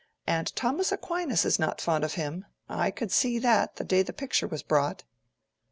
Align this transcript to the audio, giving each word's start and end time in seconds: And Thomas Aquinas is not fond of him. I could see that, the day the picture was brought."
And 0.25 0.47
Thomas 0.55 0.91
Aquinas 0.91 1.45
is 1.45 1.59
not 1.59 1.79
fond 1.79 2.03
of 2.03 2.13
him. 2.15 2.45
I 2.67 2.89
could 2.89 3.11
see 3.11 3.37
that, 3.37 3.75
the 3.75 3.83
day 3.83 4.01
the 4.01 4.13
picture 4.13 4.47
was 4.47 4.63
brought." 4.63 5.03